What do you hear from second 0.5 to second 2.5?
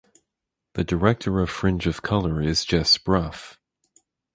The director of Fringe of Colour